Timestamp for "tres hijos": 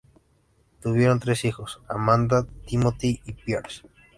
1.19-1.79